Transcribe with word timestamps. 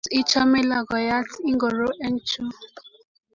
Tos 0.03 0.11
ichame 0.19 0.59
logoyat 0.69 1.27
ingoro 1.49 1.87
eng' 2.05 2.21
chu? 2.29 2.43